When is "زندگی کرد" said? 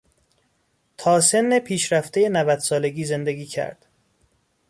3.05-3.85